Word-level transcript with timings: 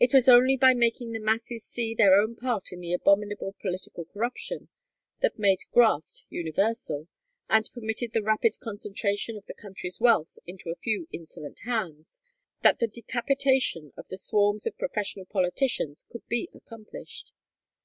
It 0.00 0.12
was 0.12 0.28
only 0.28 0.56
by 0.56 0.74
making 0.74 1.12
the 1.12 1.20
masses 1.20 1.64
see 1.64 1.94
their 1.94 2.16
own 2.20 2.34
part 2.34 2.72
in 2.72 2.80
the 2.80 2.92
abominable 2.92 3.54
political 3.60 4.04
corruption 4.04 4.68
that 5.20 5.38
made 5.38 5.60
"graft" 5.70 6.24
universal, 6.28 7.06
and 7.48 7.64
permitted 7.72 8.12
the 8.12 8.22
rapid 8.24 8.58
concentration 8.58 9.36
of 9.36 9.46
the 9.46 9.54
country's 9.54 10.00
wealth 10.00 10.40
into 10.44 10.70
a 10.70 10.74
few 10.82 11.06
insolent 11.12 11.60
hands, 11.60 12.20
that 12.62 12.80
the 12.80 12.88
decapitation 12.88 13.92
of 13.96 14.08
the 14.08 14.18
swarms 14.18 14.66
of 14.66 14.76
professional 14.76 15.24
politicians 15.24 16.04
could 16.10 16.26
be 16.26 16.48
accomplished. 16.52 17.30